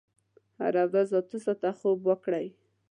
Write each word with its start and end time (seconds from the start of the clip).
هره 0.61 0.83
ورځ 0.89 1.09
اته 1.19 1.37
ساعته 1.45 1.69
خوب 1.79 1.99
وکړئ. 2.09 2.47